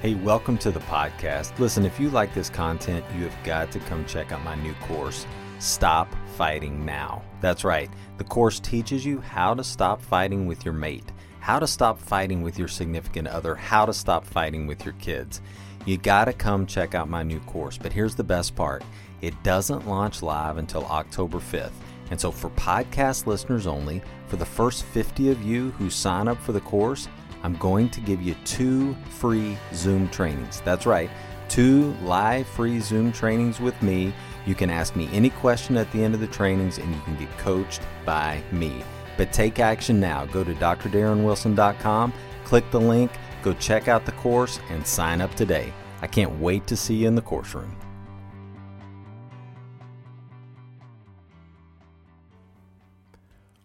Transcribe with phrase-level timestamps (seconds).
[0.00, 1.58] Hey, welcome to the podcast.
[1.58, 4.72] Listen, if you like this content, you have got to come check out my new
[4.74, 5.26] course,
[5.58, 7.24] Stop Fighting Now.
[7.40, 7.90] That's right.
[8.16, 12.42] The course teaches you how to stop fighting with your mate, how to stop fighting
[12.42, 15.40] with your significant other, how to stop fighting with your kids.
[15.84, 17.76] You got to come check out my new course.
[17.76, 18.84] But here's the best part
[19.20, 21.72] it doesn't launch live until October 5th.
[22.12, 26.40] And so, for podcast listeners only, for the first 50 of you who sign up
[26.40, 27.08] for the course,
[27.42, 30.60] I'm going to give you two free Zoom trainings.
[30.62, 31.10] That's right,
[31.48, 34.12] two live free Zoom trainings with me.
[34.46, 37.16] You can ask me any question at the end of the trainings and you can
[37.16, 38.82] get coached by me.
[39.16, 40.26] But take action now.
[40.26, 42.12] Go to drdarrenwilson.com,
[42.44, 43.10] click the link,
[43.42, 45.72] go check out the course, and sign up today.
[46.00, 47.74] I can't wait to see you in the course room.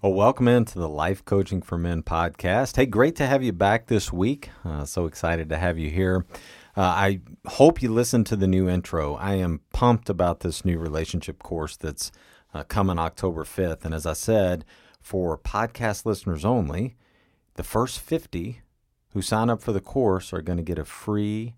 [0.04, 2.76] Well, welcome into the Life Coaching for Men podcast.
[2.76, 4.50] Hey, great to have you back this week.
[4.66, 6.26] Uh, so excited to have you here.
[6.76, 9.16] Uh, I hope you listened to the new intro.
[9.16, 12.12] I am pumped about this new relationship course that's
[12.54, 13.86] uh, coming October 5th.
[13.86, 14.66] And as I said,
[15.00, 16.98] for podcast listeners only,
[17.54, 18.60] the first 50
[19.14, 21.56] who sign up for the course are going to get a free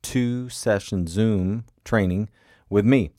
[0.00, 2.30] two session Zoom training
[2.70, 3.10] with me.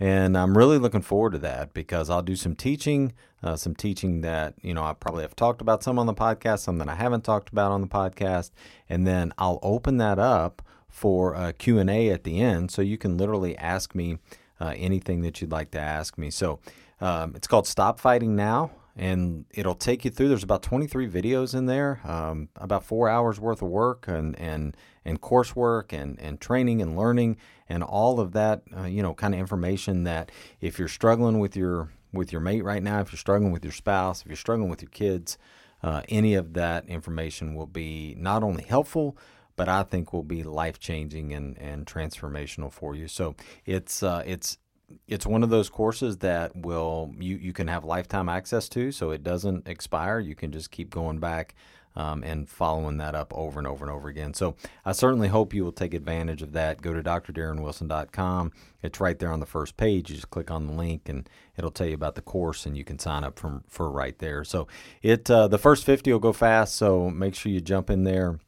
[0.00, 4.20] And I'm really looking forward to that because I'll do some teaching, uh, some teaching
[4.20, 6.94] that, you know, I probably have talked about some on the podcast, some that I
[6.94, 8.52] haven't talked about on the podcast.
[8.88, 12.70] And then I'll open that up for a Q&A at the end.
[12.70, 14.18] So you can literally ask me
[14.60, 16.30] uh, anything that you'd like to ask me.
[16.30, 16.60] So
[17.00, 20.28] um, it's called Stop Fighting Now and it'll take you through.
[20.28, 24.76] There's about 23 videos in there, um, about four hours worth of work and and
[25.04, 27.36] and coursework and and training and learning
[27.68, 31.56] and all of that, uh, you know, kind of information that if you're struggling with
[31.56, 34.68] your with your mate right now, if you're struggling with your spouse, if you're struggling
[34.68, 35.38] with your kids,
[35.82, 39.16] uh, any of that information will be not only helpful,
[39.54, 43.06] but I think will be life changing and and transformational for you.
[43.06, 44.58] So it's uh, it's
[45.06, 49.10] it's one of those courses that will you, you can have lifetime access to so
[49.10, 50.18] it doesn't expire.
[50.18, 51.54] You can just keep going back
[51.96, 54.32] um, and following that up over and over and over again.
[54.32, 54.54] So
[54.84, 56.80] i certainly hope you will take advantage of that.
[56.80, 60.10] Go to drdarrenwilson.com it's right there on the first page.
[60.10, 62.84] You just click on the link and it'll tell you about the course and you
[62.84, 64.44] can sign up from for right there.
[64.44, 64.68] So
[65.02, 68.38] it uh, the first 50 will go fast so make sure you jump in there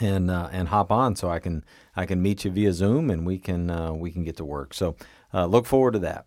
[0.00, 3.26] and uh, and hop on so I can I can meet you via Zoom and
[3.26, 4.74] we can uh, we can get to work.
[4.74, 4.96] So
[5.32, 6.26] uh, look forward to that.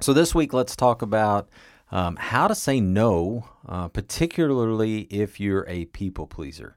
[0.00, 1.48] So this week let's talk about
[1.90, 6.76] um, how to say no, uh, particularly if you're a people pleaser,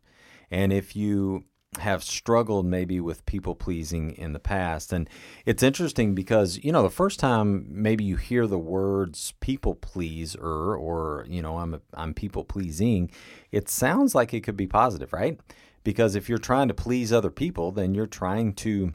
[0.51, 1.45] and if you
[1.80, 4.94] have struggled maybe with people pleasing in the past.
[4.94, 5.09] And
[5.45, 10.39] it's interesting because, you know, the first time maybe you hear the words people pleaser
[10.41, 13.12] or, you know, I'm, a, I'm people pleasing,
[13.51, 15.38] it sounds like it could be positive, right?
[15.86, 18.94] because if you're trying to please other people, then you're trying to,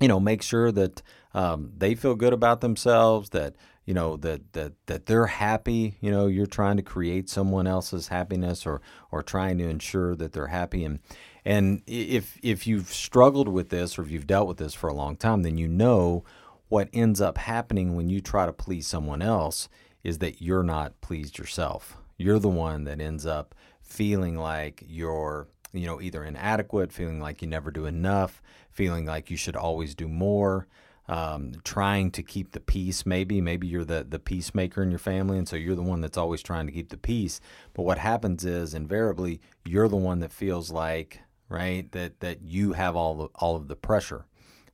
[0.00, 1.02] you know, make sure that
[1.34, 3.54] um, they feel good about themselves, that
[3.84, 5.96] you know that that that they're happy.
[6.00, 8.80] You know, you're trying to create someone else's happiness, or
[9.10, 10.84] or trying to ensure that they're happy.
[10.84, 11.00] And
[11.44, 14.94] and if if you've struggled with this, or if you've dealt with this for a
[14.94, 16.24] long time, then you know
[16.68, 19.68] what ends up happening when you try to please someone else
[20.02, 25.48] is that you're not pleased yourself You're the one that ends up feeling like you're,
[25.72, 29.94] you know, either inadequate, feeling like you never do enough, feeling like you should always
[29.94, 30.66] do more.
[31.08, 35.36] Um, trying to keep the peace, maybe, maybe you're the, the peacemaker in your family,
[35.36, 37.40] and so you're the one that's always trying to keep the peace.
[37.74, 42.74] But what happens is invariably you're the one that feels like, right, that that you
[42.74, 44.26] have all the, all of the pressure.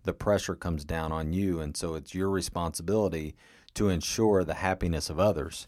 [0.05, 3.35] The pressure comes down on you, and so it's your responsibility
[3.75, 5.67] to ensure the happiness of others.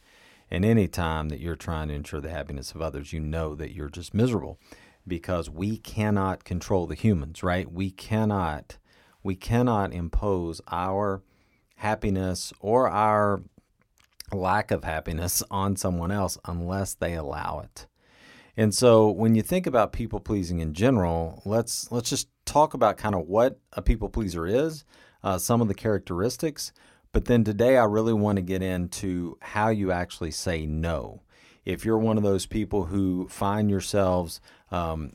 [0.50, 3.72] And any time that you're trying to ensure the happiness of others, you know that
[3.72, 4.58] you're just miserable
[5.06, 7.70] because we cannot control the humans, right?
[7.70, 8.78] We cannot
[9.22, 11.22] we cannot impose our
[11.76, 13.42] happiness or our
[14.32, 17.86] lack of happiness on someone else unless they allow it.
[18.56, 22.96] And so when you think about people pleasing in general, let's let's just talk about
[22.96, 24.84] kind of what a people pleaser is,
[25.22, 26.72] uh, some of the characteristics,
[27.12, 31.22] but then today, I really want to get into how you actually say no.
[31.64, 35.14] If you're one of those people who find yourselves um,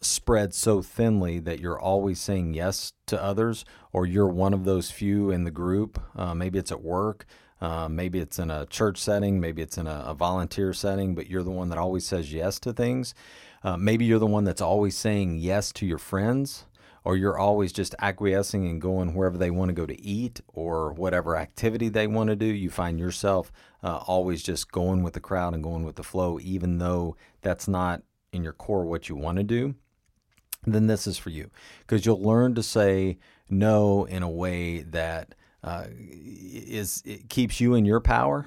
[0.00, 4.90] spread so thinly that you're always saying yes to others, or you're one of those
[4.90, 7.26] few in the group, uh, maybe it's at work,
[7.60, 11.28] uh, maybe it's in a church setting, maybe it's in a, a, volunteer setting, but
[11.28, 13.14] you're the one that always says yes to things.
[13.62, 16.64] Uh, maybe you're the one that's always saying yes to your friends
[17.04, 20.92] or you're always just acquiescing and going wherever they want to go to eat or
[20.92, 23.52] whatever activity they want to do, you find yourself
[23.82, 27.66] uh, always just going with the crowd and going with the flow, even though that's
[27.66, 28.02] not
[28.32, 29.74] in your core what you want to do,
[30.66, 31.50] then this is for you
[31.80, 33.18] because you'll learn to say
[33.50, 38.46] no in a way that uh, is it keeps you in your power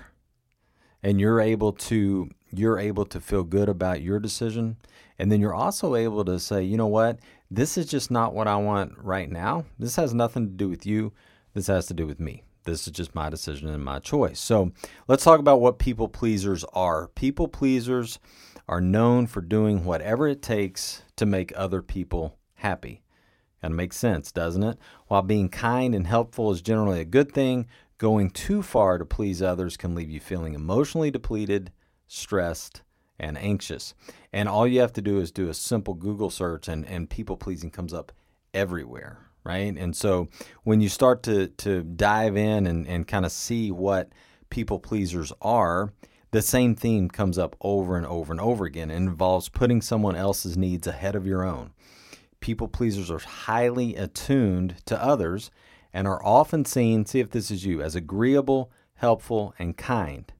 [1.04, 4.78] and you're able to you're able to feel good about your decision
[5.20, 7.20] and then you're also able to say you know what
[7.52, 9.66] this is just not what I want right now.
[9.78, 11.14] This has nothing to do with you.
[11.54, 12.45] This has to do with me.
[12.66, 14.40] This is just my decision and my choice.
[14.40, 14.72] So
[15.08, 17.08] let's talk about what people pleasers are.
[17.10, 18.20] People pleasers
[18.68, 23.04] are known for doing whatever it takes to make other people happy.
[23.62, 24.78] Kind of makes sense, doesn't it?
[25.08, 27.68] While being kind and helpful is generally a good thing,
[27.98, 31.72] going too far to please others can leave you feeling emotionally depleted,
[32.08, 32.82] stressed,
[33.18, 33.94] and anxious.
[34.34, 37.38] And all you have to do is do a simple Google search, and, and people
[37.38, 38.12] pleasing comes up
[38.54, 39.78] everywhere, right?
[39.78, 40.28] And so
[40.64, 44.10] when you start to, to dive in and, and kind of see what
[44.50, 45.94] people pleasers are,
[46.32, 48.92] the same theme comes up over and over and over again.
[48.92, 51.72] It involves putting someone else's needs ahead of your own.
[52.42, 55.52] People pleasers are highly attuned to others
[55.94, 60.34] and are often seen, see if this is you, as agreeable, helpful, and kind.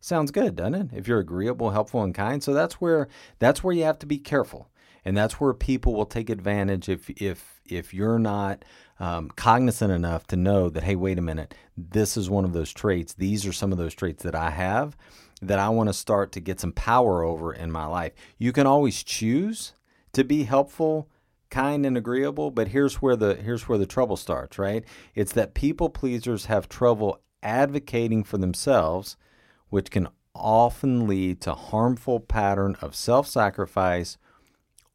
[0.00, 0.88] Sounds good, doesn't it?
[0.94, 2.42] If you're agreeable, helpful, and kind.
[2.42, 3.08] So that's where
[3.38, 4.68] that's where you have to be careful,
[5.04, 8.64] and that's where people will take advantage if if if you're not
[9.00, 12.72] um, cognizant enough to know that hey, wait a minute, this is one of those
[12.72, 13.14] traits.
[13.14, 14.96] These are some of those traits that I have
[15.42, 18.12] that I want to start to get some power over in my life.
[18.38, 19.72] You can always choose
[20.12, 21.08] to be helpful
[21.50, 24.84] kind and agreeable but here's where the here's where the trouble starts right
[25.14, 29.16] it's that people pleasers have trouble advocating for themselves
[29.68, 34.18] which can often lead to harmful pattern of self-sacrifice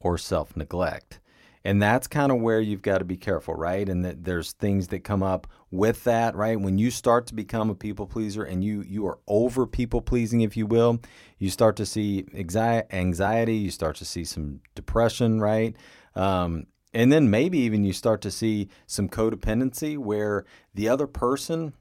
[0.01, 1.19] or self-neglect.
[1.65, 3.87] And that's kind of where you've got to be careful, right?
[3.87, 6.59] And that there's things that come up with that, right?
[6.59, 10.39] When you start to become a people pleaser and you you are over people pleasing,
[10.39, 10.99] if you will,
[11.37, 15.75] you start to see anxiety, you start to see some depression, right?
[16.15, 21.73] Um, and then maybe even you start to see some codependency where the other person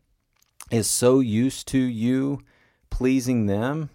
[0.71, 2.41] is so used to you
[2.91, 3.91] pleasing them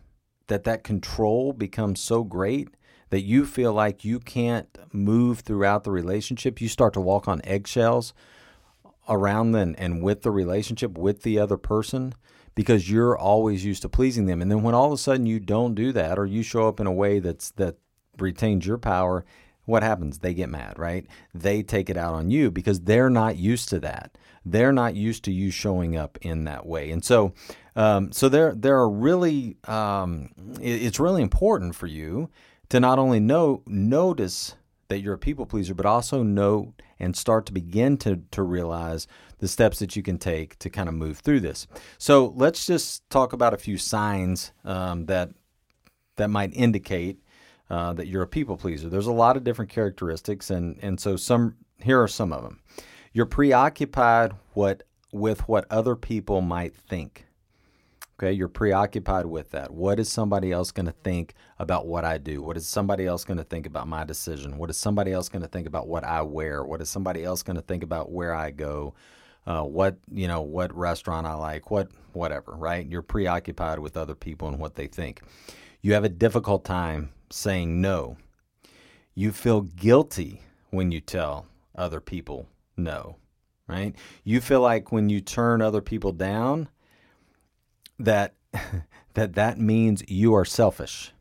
[0.47, 2.69] that that control becomes so great
[3.13, 6.59] that you feel like you can't move throughout the relationship.
[6.59, 8.11] You start to walk on eggshells
[9.07, 12.15] around them and with the relationship with the other person
[12.55, 14.41] because you're always used to pleasing them.
[14.41, 16.79] And then when all of a sudden you don't do that or you show up
[16.79, 17.75] in a way that's that
[18.17, 19.25] retains your power,
[19.65, 20.17] what happens?
[20.17, 21.05] They get mad, right?
[21.35, 24.17] They take it out on you because they're not used to that.
[24.43, 26.89] They're not used to you showing up in that way.
[26.89, 27.35] And so
[27.75, 30.29] um, so there, there are really, um,
[30.61, 32.29] it, it's really important for you
[32.73, 34.55] to not only know, notice
[34.87, 39.05] that you're a people pleaser, but also know and start to begin to, to realize
[39.37, 41.67] the steps that you can take to kind of move through this.
[41.99, 45.29] So let's just talk about a few signs um, that
[46.15, 47.19] that might indicate
[47.69, 48.89] uh, that you're a people pleaser.
[48.89, 52.59] There's a lot of different characteristics, and and so some here are some of them.
[53.11, 57.27] You're preoccupied what with what other people might think.
[58.19, 59.71] Okay, you're preoccupied with that.
[59.71, 62.43] What is somebody else going to think about what I do?
[62.43, 64.57] What is somebody else going to think about my decision?
[64.57, 66.63] What is somebody else going to think about what I wear?
[66.63, 68.93] What is somebody else going to think about where I go?
[69.45, 72.85] Uh, what you know, what restaurant I like, what whatever, right?
[72.85, 75.21] You're preoccupied with other people and what they think.
[75.81, 78.17] You have a difficult time saying no.
[79.15, 83.17] You feel guilty when you tell other people no,
[83.67, 83.95] right?
[84.23, 86.69] You feel like when you turn other people down
[88.03, 88.35] that
[89.13, 91.11] that that means you are selfish.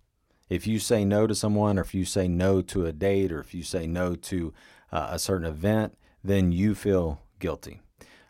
[0.49, 3.41] If you say no to someone or if you say no to a date or
[3.41, 4.53] if you say no to
[4.91, 7.81] uh, a certain event, then you feel guilty.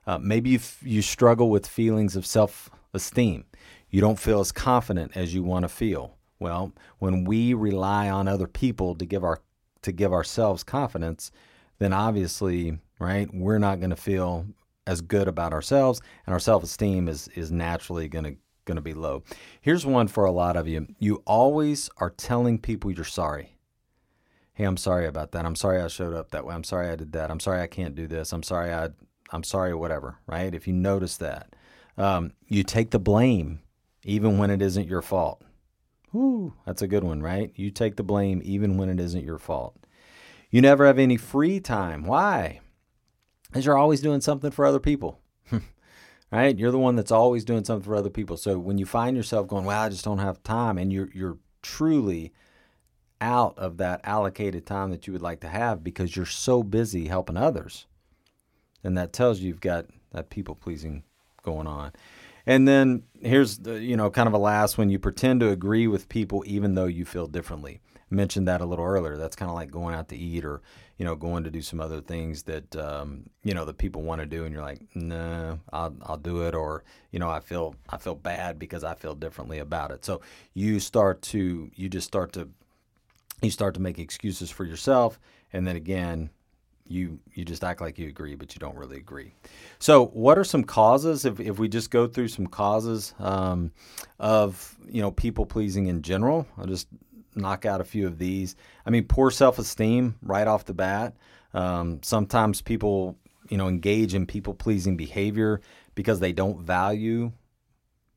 [0.06, 3.44] Uh, maybe you, f- you struggle with feelings of self esteem.
[3.90, 6.16] You don't feel as confident as you want to feel.
[6.38, 9.40] Well, when we rely on other people to give our
[9.82, 11.32] to give ourselves confidence,
[11.78, 14.46] then obviously, right, we're not going to feel
[14.86, 18.94] as good about ourselves, and our self-esteem is is naturally going to going to be
[18.94, 19.22] low.
[19.60, 20.86] Here's one for a lot of you.
[20.98, 23.56] You always are telling people you're sorry.
[24.54, 25.46] Hey, I'm sorry about that.
[25.46, 26.54] I'm sorry I showed up that way.
[26.54, 27.30] I'm sorry I did that.
[27.30, 28.32] I'm sorry I can't do this.
[28.32, 28.90] I'm sorry I
[29.32, 30.54] I'm sorry whatever, right?
[30.54, 31.56] If you notice that.
[31.96, 33.60] Um, you take the blame
[34.04, 35.42] even when it isn't your fault.
[36.12, 37.50] Whoo, that's a good one, right?
[37.54, 39.76] You take the blame even when it isn't your fault.
[40.50, 42.04] You never have any free time.
[42.04, 42.60] Why?
[43.48, 45.20] Because you're always doing something for other people.
[46.32, 46.58] right?
[46.58, 48.36] You're the one that's always doing something for other people.
[48.36, 51.38] So when you find yourself going, "Well, I just don't have time," and you're you're
[51.60, 52.32] truly
[53.20, 57.06] out of that allocated time that you would like to have because you're so busy
[57.06, 57.86] helping others,
[58.82, 61.04] then that tells you you've got that people pleasing
[61.42, 61.92] going on.
[62.46, 64.90] And then here's the, you know, kind of a last one.
[64.90, 67.80] You pretend to agree with people even though you feel differently.
[68.12, 69.16] Mentioned that a little earlier.
[69.16, 70.60] That's kind of like going out to eat or,
[70.98, 74.20] you know, going to do some other things that, um, you know, that people want
[74.20, 74.44] to do.
[74.44, 76.54] And you're like, no, nah, I'll, I'll do it.
[76.54, 80.04] Or, you know, I feel, I feel bad because I feel differently about it.
[80.04, 80.20] So
[80.52, 82.50] you start to, you just start to,
[83.40, 85.18] you start to make excuses for yourself.
[85.54, 86.28] And then again,
[86.86, 89.34] you you just act like you agree, but you don't really agree.
[89.78, 91.24] So, what are some causes?
[91.24, 93.72] If, if we just go through some causes um,
[94.18, 96.88] of you know people pleasing in general, I'll just
[97.34, 98.56] knock out a few of these.
[98.86, 101.16] I mean, poor self esteem right off the bat.
[101.54, 105.60] Um, sometimes people you know engage in people pleasing behavior
[105.94, 107.32] because they don't value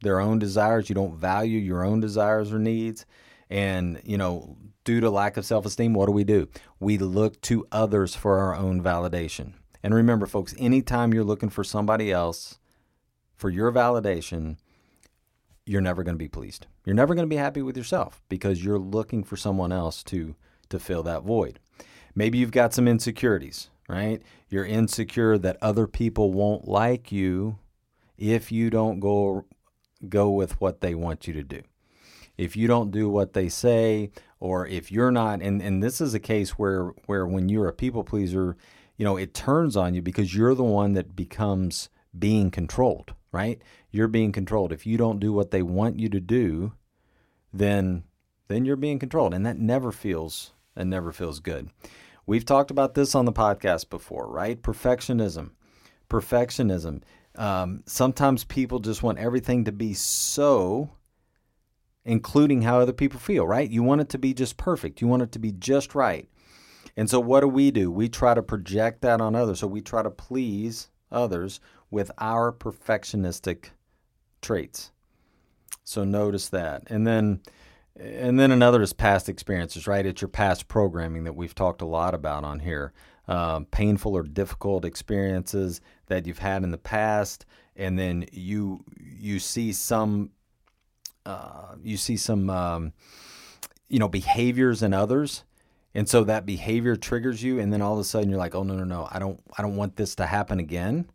[0.02, 0.90] their own desires.
[0.90, 3.06] You don't value your own desires or needs.
[3.50, 6.48] And, you know, due to lack of self esteem, what do we do?
[6.80, 9.54] We look to others for our own validation.
[9.84, 12.60] And remember, folks, anytime you're looking for somebody else
[13.36, 14.58] for your validation,
[15.66, 16.68] you're never going to be pleased.
[16.86, 20.36] You're never going to be happy with yourself because you're looking for someone else to
[20.70, 21.60] to fill that void.
[22.16, 24.22] Maybe you've got some insecurities, right?
[24.50, 27.60] You're insecure that other people won't like you
[28.18, 29.46] if you don't go
[30.10, 31.62] go with what they want you to do
[32.38, 36.14] if you don't do what they say or if you're not and, and this is
[36.14, 38.58] a case where where when you're a people pleaser
[38.98, 43.62] you know it turns on you because you're the one that becomes being controlled right
[43.96, 46.74] you're being controlled if you don't do what they want you to do
[47.54, 48.04] then
[48.48, 51.70] then you're being controlled and that never feels that never feels good
[52.26, 55.52] we've talked about this on the podcast before right perfectionism
[56.10, 57.02] perfectionism
[57.36, 60.92] um, sometimes people just want everything to be so
[62.06, 63.70] including how other people feel, right?
[63.70, 65.02] You want it to be just perfect.
[65.02, 66.30] You want it to be just right.
[66.96, 67.92] And so, what do we do?
[67.92, 69.60] We try to project that on others.
[69.60, 71.60] So, we try to please others
[71.92, 73.72] with our perfectionistic
[74.46, 74.92] traits.
[75.84, 76.84] So, notice that.
[76.88, 77.42] And then,
[78.00, 80.06] and then another is past experiences, right?
[80.06, 82.94] It's your past programming that we've talked a lot about on here.
[83.28, 89.40] Um, painful or difficult experiences that you've had in the past, and then you you
[89.40, 90.30] see some
[91.26, 92.94] uh, you see some um,
[93.90, 95.44] you know behaviors in others
[95.94, 98.64] and so that behavior triggers you and then all of a sudden you're like oh
[98.64, 101.10] no no no i don't i don't want this to happen again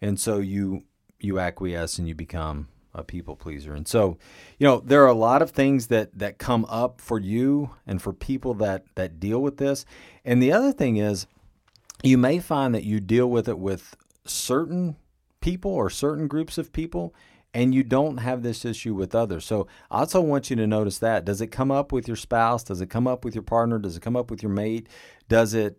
[0.00, 0.84] and so you
[1.20, 4.16] you acquiesce and you become a people pleaser and so
[4.58, 8.00] you know there are a lot of things that that come up for you and
[8.00, 9.84] for people that that deal with this
[10.24, 11.26] and the other thing is
[12.02, 14.96] you may find that you deal with it with certain
[15.40, 17.14] people or certain groups of people
[17.56, 19.46] and you don't have this issue with others.
[19.46, 21.24] So I also want you to notice that.
[21.24, 22.62] Does it come up with your spouse?
[22.62, 23.78] Does it come up with your partner?
[23.78, 24.88] Does it come up with your mate?
[25.30, 25.78] Does it,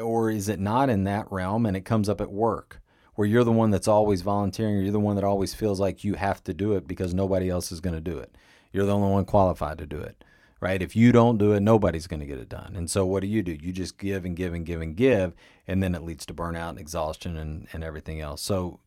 [0.00, 2.80] or is it not in that realm and it comes up at work?
[3.16, 6.04] Where you're the one that's always volunteering, or you're the one that always feels like
[6.04, 8.34] you have to do it because nobody else is going to do it.
[8.72, 10.22] You're the only one qualified to do it
[10.60, 10.80] right?
[10.80, 12.74] If you don't do it, nobody's going to get it done.
[12.76, 13.52] And so what do you do?
[13.52, 15.34] You just give and give and give and give,
[15.66, 18.42] and then it leads to burnout and exhaustion and, and everything else.
[18.42, 18.80] So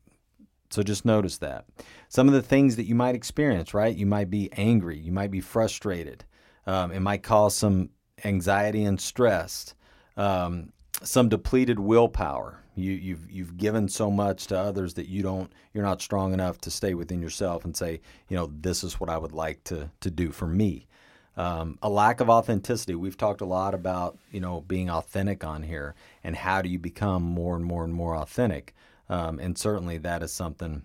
[0.71, 1.65] so just notice that.
[2.09, 3.95] Some of the things that you might experience, right?
[3.95, 6.25] You might be angry, you might be frustrated.
[6.67, 7.89] Um, it might cause some
[8.23, 9.73] anxiety and stress,
[10.15, 10.71] um,
[11.01, 12.61] some depleted willpower.
[12.79, 16.59] You, you've you've given so much to others that you don't you're not strong enough
[16.61, 19.91] to stay within yourself and say, you know, this is what I would like to
[20.01, 20.87] to do for me.
[21.37, 22.95] Um, a lack of authenticity.
[22.95, 26.79] We've talked a lot about you know being authentic on here, and how do you
[26.79, 28.75] become more and more and more authentic.
[29.07, 30.83] Um, and certainly that is something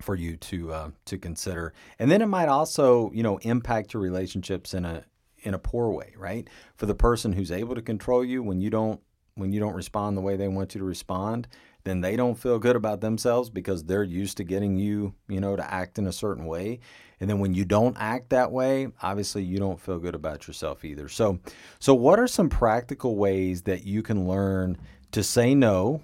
[0.00, 1.72] for you to uh, to consider.
[1.98, 5.04] And then it might also you know impact your relationships in a
[5.42, 6.48] in a poor way, right?
[6.76, 9.00] For the person who's able to control you when you don't
[9.34, 11.48] when you don't respond the way they want you to respond,
[11.84, 15.56] then they don't feel good about themselves because they're used to getting you, you know,
[15.56, 16.80] to act in a certain way.
[17.18, 20.84] And then when you don't act that way, obviously you don't feel good about yourself
[20.84, 21.08] either.
[21.08, 21.38] So
[21.78, 24.78] so what are some practical ways that you can learn
[25.12, 26.02] to say no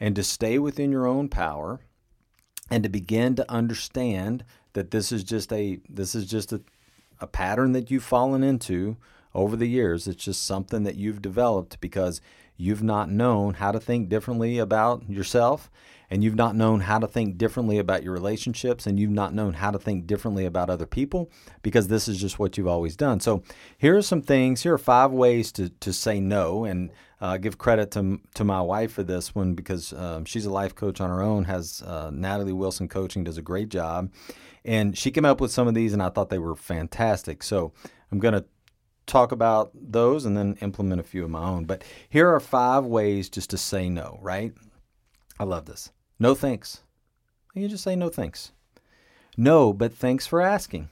[0.00, 1.80] and to stay within your own power
[2.70, 6.60] and to begin to understand that this is just a this is just a,
[7.20, 8.96] a pattern that you've fallen into
[9.34, 10.06] over the years.
[10.06, 12.20] It's just something that you've developed because
[12.56, 15.70] you've not known how to think differently about yourself
[16.12, 19.54] and you've not known how to think differently about your relationships and you've not known
[19.54, 21.30] how to think differently about other people
[21.62, 23.18] because this is just what you've always done.
[23.18, 23.42] So
[23.78, 24.62] here are some things.
[24.62, 26.90] Here are five ways to, to say no and
[27.22, 30.74] uh, give credit to, to my wife for this one because um, she's a life
[30.74, 34.12] coach on her own, has uh, Natalie Wilson Coaching, does a great job.
[34.66, 37.42] And she came up with some of these and I thought they were fantastic.
[37.42, 37.72] So
[38.10, 38.44] I'm going to
[39.06, 41.64] talk about those and then implement a few of my own.
[41.64, 44.52] But here are five ways just to say no, right?
[45.38, 45.90] I love this.
[46.18, 46.82] No thanks.
[47.54, 48.52] You just say no thanks.
[49.36, 50.88] No, but thanks for asking.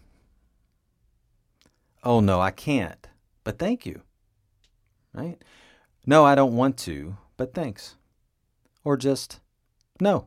[2.02, 3.09] Oh, no, I can't,
[3.45, 4.02] but thank you.
[5.12, 5.43] Right?
[6.07, 7.97] No, I don't want to, but thanks.
[8.85, 9.40] Or just
[10.00, 10.26] no.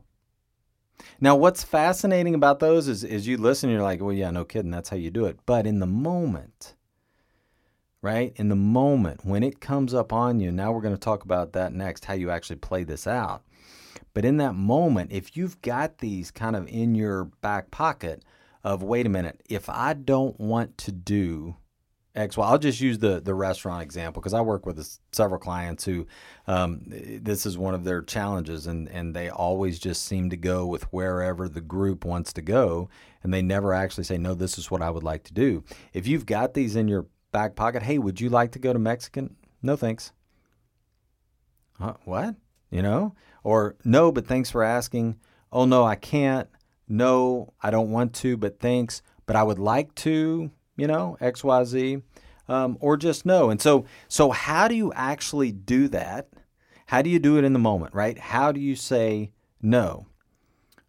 [1.20, 4.70] Now, what's fascinating about those is, is you listen, you're like, well, yeah, no kidding,
[4.70, 5.38] that's how you do it.
[5.44, 6.74] But in the moment,
[8.04, 8.34] right?
[8.36, 11.54] In the moment when it comes up on you, now we're going to talk about
[11.54, 13.42] that next, how you actually play this out.
[14.12, 18.22] But in that moment, if you've got these kind of in your back pocket
[18.62, 21.56] of, wait a minute, if I don't want to do
[22.14, 25.84] X, well, I'll just use the the restaurant example because I work with several clients
[25.84, 26.06] who
[26.46, 30.64] um, this is one of their challenges, and and they always just seem to go
[30.64, 32.88] with wherever the group wants to go,
[33.24, 35.64] and they never actually say, no, this is what I would like to do.
[35.92, 37.82] If you've got these in your back pocket.
[37.82, 39.34] Hey, would you like to go to Mexican?
[39.60, 40.12] No, thanks.
[42.04, 42.36] What?
[42.70, 43.16] You know?
[43.42, 45.18] Or no, but thanks for asking.
[45.52, 46.48] Oh, no, I can't.
[46.88, 49.02] No, I don't want to, but thanks.
[49.26, 52.02] But I would like to, you know, XYZ.
[52.46, 53.50] Um, or just no.
[53.50, 56.28] And so, so how do you actually do that?
[56.86, 58.16] How do you do it in the moment, right?
[58.16, 60.06] How do you say no?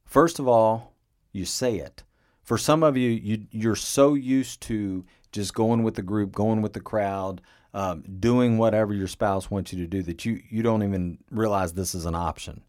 [0.04, 0.94] First of all,
[1.32, 2.04] you say it.
[2.44, 6.62] For some of you, you you're so used to just going with the group, going
[6.62, 7.42] with the crowd,
[7.74, 11.74] um, doing whatever your spouse wants you to do that you, you don't even realize
[11.74, 12.64] this is an option.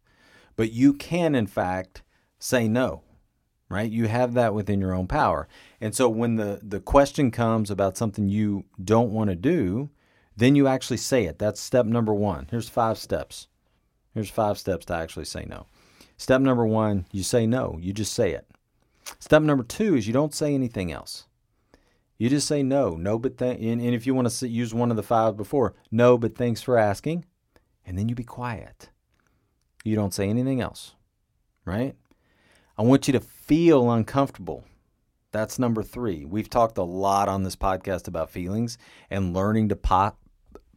[0.57, 2.03] But you can, in fact,
[2.39, 3.03] say no,
[3.69, 3.91] right?
[3.91, 5.49] You have that within your own power.
[5.81, 9.91] And so when the, the question comes about something you don't want to do,
[10.37, 11.39] then you actually say it.
[11.39, 12.49] That's step number one.
[12.51, 13.49] Here's five steps.
[14.13, 15.67] Here's five steps to actually say no.
[16.17, 17.79] Step number one, you say no.
[17.81, 18.47] You just say it.
[19.19, 21.27] Step number two is you don't say anything else.
[22.19, 24.91] You just say no, no, but th- and, and if you want to use one
[24.91, 27.27] of the five before, no, but thanks for asking,
[27.85, 28.89] and then you be quiet.
[29.85, 30.95] You don't say anything else,
[31.65, 31.95] right?
[32.79, 34.65] I want you to feel uncomfortable.
[35.31, 36.25] That's number three.
[36.25, 38.79] We've talked a lot on this podcast about feelings
[39.11, 40.19] and learning to pop,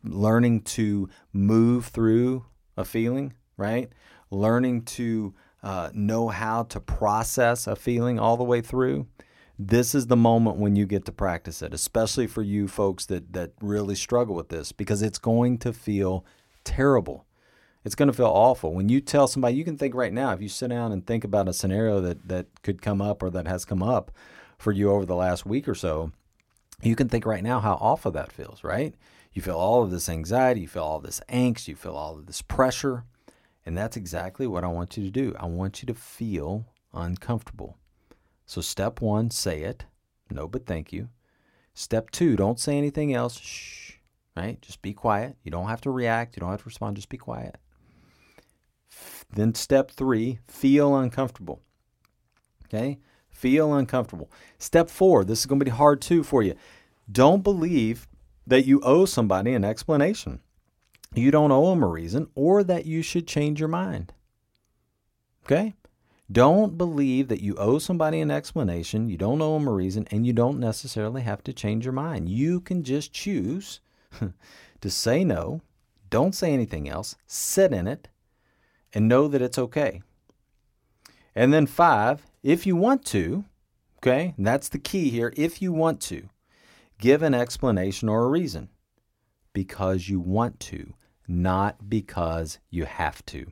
[0.03, 3.89] learning to move through a feeling, right?
[4.29, 9.07] Learning to uh, know how to process a feeling all the way through
[9.61, 13.33] this is the moment when you get to practice it, especially for you folks that
[13.33, 16.25] that really struggle with this because it's going to feel
[16.63, 17.25] terrible.
[17.83, 18.73] It's going to feel awful.
[18.73, 21.25] When you tell somebody, you can think right now, if you sit down and think
[21.25, 24.11] about a scenario that that could come up or that has come up
[24.57, 26.13] for you over the last week or so,
[26.81, 28.95] you can think right now how awful that feels, right?
[29.33, 32.27] You feel all of this anxiety, you feel all this angst, you feel all of
[32.27, 33.03] this pressure.
[33.65, 35.35] And that's exactly what I want you to do.
[35.37, 37.78] I want you to feel uncomfortable.
[38.49, 39.85] So, step one, say it.
[40.31, 41.09] No, but thank you.
[41.75, 43.39] Step two, don't say anything else.
[43.39, 43.91] Shh,
[44.35, 44.59] right?
[44.59, 45.35] Just be quiet.
[45.43, 46.35] You don't have to react.
[46.35, 46.95] You don't have to respond.
[46.95, 47.59] Just be quiet.
[49.31, 51.61] Then, step three, feel uncomfortable.
[52.65, 52.97] Okay?
[53.29, 54.31] Feel uncomfortable.
[54.57, 56.55] Step four, this is going to be hard too for you.
[57.11, 58.07] Don't believe
[58.47, 60.39] that you owe somebody an explanation.
[61.13, 64.11] You don't owe them a reason or that you should change your mind.
[65.45, 65.75] Okay?
[66.31, 70.27] Don't believe that you owe somebody an explanation, you don't owe them a reason, and
[70.27, 72.29] you don't necessarily have to change your mind.
[72.29, 73.79] You can just choose
[74.81, 75.61] to say no,
[76.09, 78.09] don't say anything else, sit in it,
[78.93, 80.01] and know that it's okay.
[81.35, 83.45] And then, five, if you want to,
[83.97, 86.29] okay, that's the key here, if you want to,
[86.99, 88.69] give an explanation or a reason
[89.53, 90.93] because you want to,
[91.27, 93.47] not because you have to.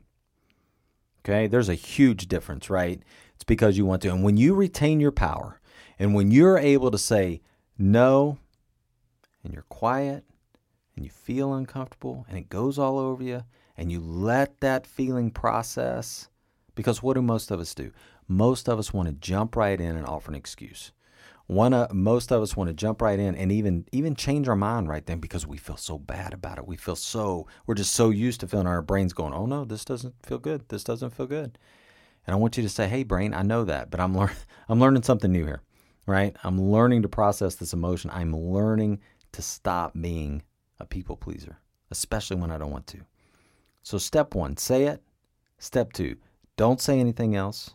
[1.28, 3.02] Okay, there's a huge difference, right?
[3.34, 4.10] It's because you want to.
[4.10, 5.60] And when you retain your power
[5.98, 7.42] and when you're able to say
[7.76, 8.38] no
[9.44, 10.24] and you're quiet
[10.96, 13.42] and you feel uncomfortable and it goes all over you
[13.76, 16.30] and you let that feeling process,
[16.74, 17.92] because what do most of us do?
[18.26, 20.92] Most of us want to jump right in and offer an excuse.
[21.50, 24.88] Uh, most of us want to jump right in and even even change our mind
[24.88, 26.66] right then because we feel so bad about it.
[26.66, 29.84] We feel so we're just so used to feeling our brains going, "Oh no, this
[29.84, 30.68] doesn't feel good.
[30.68, 31.58] This doesn't feel good."
[32.26, 34.36] And I want you to say, "Hey brain, I know that, but I'm learning
[34.68, 35.62] I'm learning something new here."
[36.06, 36.36] Right?
[36.44, 38.10] I'm learning to process this emotion.
[38.12, 39.00] I'm learning
[39.32, 40.42] to stop being
[40.80, 41.58] a people pleaser,
[41.90, 43.00] especially when I don't want to.
[43.82, 45.02] So step 1, say it.
[45.58, 46.16] Step 2,
[46.56, 47.74] don't say anything else.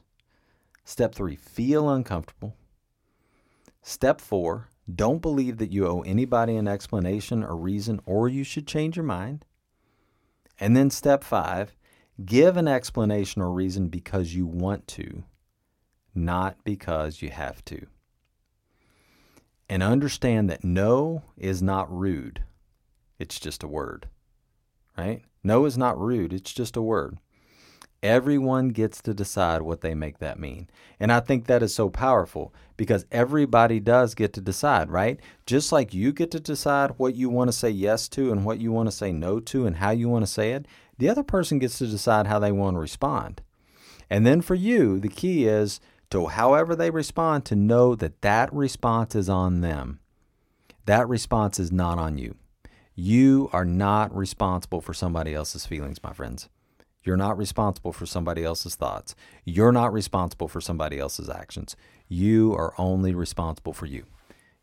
[0.85, 2.55] Step 3, feel uncomfortable.
[3.85, 8.65] Step four, don't believe that you owe anybody an explanation or reason or you should
[8.65, 9.43] change your mind.
[10.57, 11.75] And then step five,
[12.23, 15.25] give an explanation or reason because you want to,
[16.15, 17.87] not because you have to.
[19.67, 22.43] And understand that no is not rude,
[23.19, 24.07] it's just a word,
[24.97, 25.23] right?
[25.43, 27.17] No is not rude, it's just a word.
[28.03, 30.69] Everyone gets to decide what they make that mean.
[30.99, 35.21] And I think that is so powerful because everybody does get to decide, right?
[35.45, 38.59] Just like you get to decide what you want to say yes to and what
[38.59, 41.23] you want to say no to and how you want to say it, the other
[41.23, 43.41] person gets to decide how they want to respond.
[44.09, 48.53] And then for you, the key is to however they respond to know that that
[48.53, 50.01] response is on them.
[50.85, 52.35] That response is not on you.
[52.95, 56.49] You are not responsible for somebody else's feelings, my friends.
[57.03, 59.15] You're not responsible for somebody else's thoughts.
[59.43, 61.75] You're not responsible for somebody else's actions.
[62.07, 64.05] You are only responsible for you.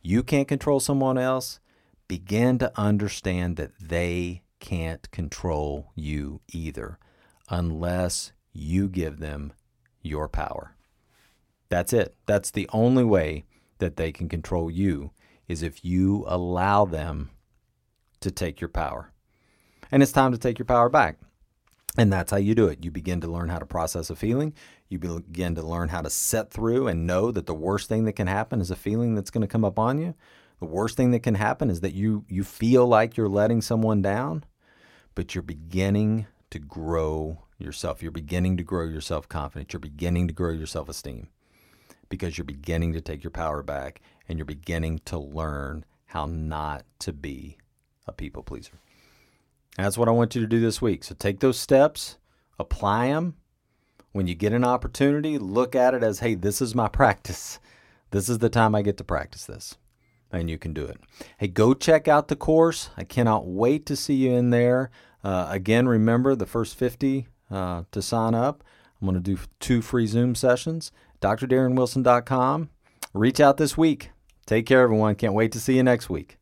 [0.02, 1.60] You can't control someone else.
[2.08, 6.98] Begin to understand that they can't control you either
[7.48, 9.52] unless you give them
[10.02, 10.74] your power.
[11.68, 12.16] That's it.
[12.26, 13.44] That's the only way
[13.78, 15.12] that they can control you
[15.46, 17.30] is if you allow them
[18.20, 19.12] to take your power.
[19.90, 21.18] And it's time to take your power back.
[22.00, 22.82] And that's how you do it.
[22.82, 24.54] You begin to learn how to process a feeling.
[24.88, 28.14] You begin to learn how to set through and know that the worst thing that
[28.14, 30.14] can happen is a feeling that's going to come up on you.
[30.60, 34.00] The worst thing that can happen is that you you feel like you're letting someone
[34.00, 34.44] down,
[35.14, 38.00] but you're beginning to grow yourself.
[38.00, 39.70] You're beginning to grow your self-confidence.
[39.74, 41.28] You're beginning to grow your self-esteem
[42.08, 46.86] because you're beginning to take your power back and you're beginning to learn how not
[47.00, 47.58] to be
[48.06, 48.78] a people pleaser.
[49.76, 51.04] That's what I want you to do this week.
[51.04, 52.18] So take those steps,
[52.58, 53.36] apply them.
[54.12, 57.58] When you get an opportunity, look at it as, hey, this is my practice.
[58.10, 59.76] This is the time I get to practice this.
[60.32, 60.98] And you can do it.
[61.38, 62.90] Hey, go check out the course.
[62.96, 64.90] I cannot wait to see you in there.
[65.24, 68.62] Uh, again, remember the first 50 uh, to sign up.
[69.00, 70.92] I'm going to do two free Zoom sessions.
[71.20, 72.70] DrDarrenWilson.com.
[73.12, 74.10] Reach out this week.
[74.46, 75.14] Take care, everyone.
[75.14, 76.39] Can't wait to see you next week.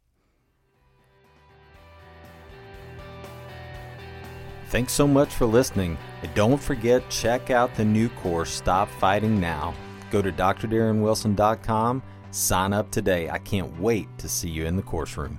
[4.69, 5.97] Thanks so much for listening.
[6.23, 9.75] And don't forget, check out the new course, Stop Fighting Now.
[10.11, 13.31] Go to drdarrenwilson.com, sign up today.
[13.31, 15.39] I can't wait to see you in the course room.